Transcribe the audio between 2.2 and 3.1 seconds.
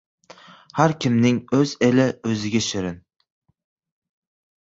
o'ziga shirin.